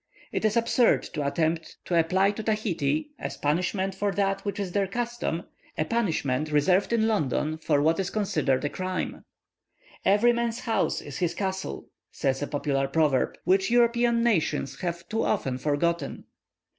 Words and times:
It 0.31 0.43
is 0.45 0.57
absurd 0.57 1.03
to 1.13 1.27
attempt 1.27 1.77
to 1.85 1.93
apply 1.93 2.31
to 2.31 2.41
Tahiti, 2.41 3.11
as 3.19 3.37
punishment 3.37 3.93
for 3.93 4.11
that 4.13 4.43
which 4.43 4.59
is 4.59 4.71
their 4.71 4.87
custom, 4.87 5.43
a 5.77 5.85
punishment 5.85 6.51
reserved 6.51 6.91
in 6.91 7.07
London 7.07 7.59
for 7.59 7.83
what 7.83 7.99
is 7.99 8.09
considered 8.09 8.65
a 8.65 8.69
crime. 8.69 9.25
"Every 10.03 10.33
man's 10.33 10.61
house 10.61 11.01
is 11.01 11.19
his 11.19 11.35
castle," 11.35 11.85
says 12.09 12.41
a 12.41 12.47
popular 12.47 12.87
proverb, 12.87 13.35
which 13.43 13.69
European 13.69 14.23
nations 14.23 14.79
have 14.79 15.07
too 15.07 15.23
often 15.23 15.59
forgotten. 15.59 16.23